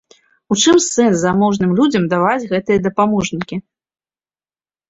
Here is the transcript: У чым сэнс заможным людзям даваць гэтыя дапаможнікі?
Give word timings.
У 0.53 0.55
чым 0.63 0.77
сэнс 0.85 1.15
заможным 1.23 1.75
людзям 1.79 2.03
даваць 2.13 2.49
гэтыя 2.55 2.79
дапаможнікі? 2.87 3.63